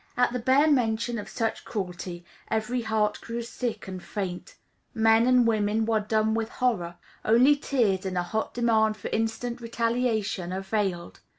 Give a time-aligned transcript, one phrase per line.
[0.17, 4.55] At the bare mention of such cruelty, every heart grew sick and faint;
[4.95, 9.61] men and women were dumb with horror: only tears and a hot demand for instant
[9.61, 11.19] retaliation availed.